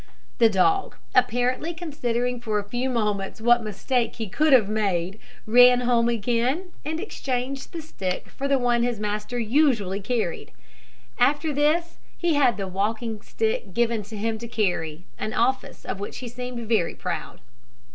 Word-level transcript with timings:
The 0.39 0.49
dog, 0.49 0.95
apparently 1.13 1.75
considering 1.75 2.41
for 2.41 2.57
a 2.57 2.63
few 2.63 2.89
moments 2.89 3.39
what 3.39 3.61
mistake 3.61 4.15
he 4.15 4.27
could 4.27 4.51
have 4.51 4.67
made, 4.67 5.19
ran 5.45 5.81
home 5.81 6.09
again, 6.09 6.71
and 6.83 6.99
exchanged 6.99 7.71
the 7.71 7.83
stick 7.83 8.27
for 8.27 8.47
the 8.47 8.57
one 8.57 8.81
his 8.81 8.99
master 8.99 9.37
usually 9.37 9.99
carried. 10.01 10.53
After 11.19 11.53
this, 11.53 11.97
he 12.17 12.33
had 12.33 12.57
the 12.57 12.67
walking 12.67 13.21
stick 13.21 13.75
given 13.75 14.03
him 14.03 14.39
to 14.39 14.47
carry, 14.47 15.05
an 15.19 15.33
office 15.33 15.85
of 15.85 15.99
which 15.99 16.17
he 16.17 16.27
seemed 16.27 16.67
very 16.67 16.95
proud. 16.95 17.39